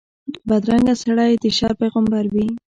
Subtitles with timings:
[0.47, 2.47] بدرنګه سړی د شر پېغمبر وي